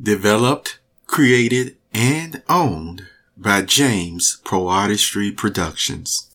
Developed, 0.00 0.78
created, 1.08 1.76
and 1.92 2.44
owned 2.48 3.08
by 3.36 3.62
James 3.62 4.40
PoeArtistry 4.44 5.36
Productions. 5.36 6.30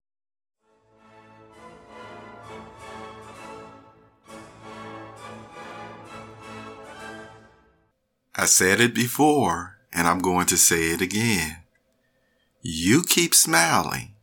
I 8.36 8.46
said 8.48 8.82
it 8.82 8.94
before, 8.94 9.78
and 9.94 10.10
I'm 10.10 10.20
going 10.20 10.46
to 10.48 10.58
say 10.58 10.92
it 10.92 11.02
again. 11.02 11.60
You 12.62 13.02
keep 13.02 13.34
smiling, 13.34 14.16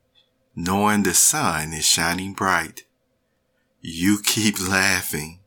knowing 0.54 1.02
the 1.02 1.14
sun 1.14 1.72
is 1.72 1.86
shining 1.86 2.34
bright. 2.34 2.84
You 3.80 4.20
keep 4.22 4.60
laughing, 4.60 5.39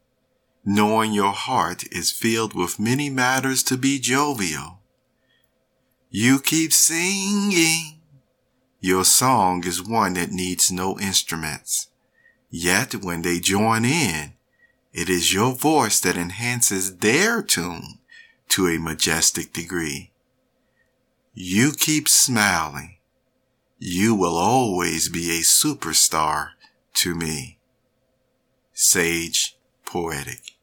knowing 0.66 1.14
your 1.14 1.34
heart 1.34 1.84
is 1.91 2.11
filled 2.11 2.54
with 2.54 2.80
many 2.80 3.09
matters 3.09 3.63
to 3.63 3.77
be 3.77 4.00
jovial. 4.00 4.80
You 6.09 6.40
keep 6.40 6.71
singing. 6.71 7.99
Your 8.80 9.04
song 9.04 9.66
is 9.66 9.81
one 9.81 10.13
that 10.13 10.31
needs 10.31 10.71
no 10.71 10.99
instruments. 10.99 11.88
Yet 12.49 12.95
when 12.95 13.23
they 13.23 13.40
join 13.40 13.84
in, 13.84 14.34
it 14.94 15.09
is 15.09 15.34
your 15.34 15.54
voice 15.54 15.99
that 16.02 16.18
enhances 16.18 16.98
their 16.98 17.41
tune 17.41 17.99
to 18.49 18.68
a 18.68 18.77
majestic 18.77 19.52
degree. 19.52 20.12
You 21.34 21.71
keep 21.71 22.07
smiling. 22.07 22.98
You 23.80 24.13
will 24.13 24.38
always 24.38 25.09
be 25.09 25.32
a 25.32 25.41
superstar 25.41 26.49
to 26.93 27.16
me. 27.16 27.57
Sage 28.73 29.57
Poetic. 29.94 30.62